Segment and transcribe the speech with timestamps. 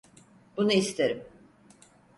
[0.57, 1.23] Bunu isterim.